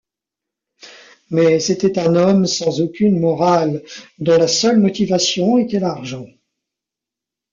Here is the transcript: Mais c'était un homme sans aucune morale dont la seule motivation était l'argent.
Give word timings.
Mais 1.29 1.59
c'était 1.59 1.99
un 1.99 2.15
homme 2.15 2.47
sans 2.47 2.81
aucune 2.81 3.19
morale 3.19 3.83
dont 4.17 4.35
la 4.39 4.47
seule 4.47 4.79
motivation 4.79 5.59
était 5.59 5.77
l'argent. 5.79 6.25